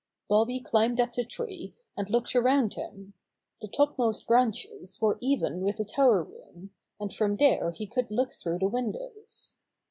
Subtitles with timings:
[0.27, 3.13] Bobby climbed up the tree and looked around him.
[3.61, 8.33] The topmost branches were even with the tower room, and from there he could look
[8.33, 9.57] through the windows.